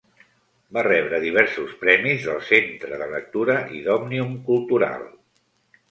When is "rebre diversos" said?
0.87-1.75